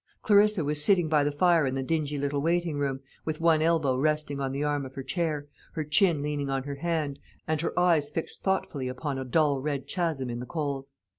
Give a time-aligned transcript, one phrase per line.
[0.23, 3.95] Clarissa was sitting by the fire in the dingy little waiting room, with one elbow
[3.95, 7.77] resting on the arm of her chair, her chin leaning on her hand, and her
[7.79, 10.91] eyes fixed thoughtfully upon a dull red chasm in the coals.